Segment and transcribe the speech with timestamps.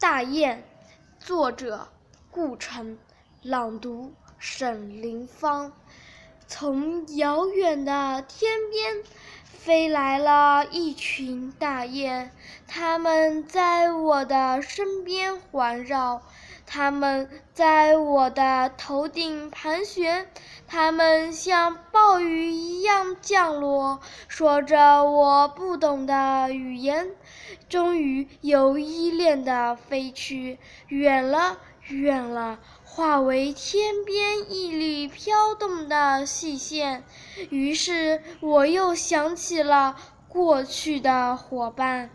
[0.00, 0.62] 大雁，
[1.18, 1.88] 作者
[2.30, 2.98] 顾城，
[3.42, 5.72] 朗读沈凌芳。
[6.46, 9.02] 从遥远的天边
[9.44, 12.30] 飞来了一群大雁，
[12.66, 16.22] 它们在我的身边环绕，
[16.66, 20.28] 它们在我的头顶盘旋，
[20.66, 23.98] 它们像暴雨一降降落，
[24.28, 27.12] 说着我不懂的语言，
[27.70, 30.58] 终于又依恋的飞去，
[30.88, 31.56] 远了，
[31.88, 32.58] 远了。
[32.84, 37.04] 化为天边一缕飘动的细线，
[37.48, 39.96] 于是我又想起了
[40.28, 42.10] 过去的伙伴。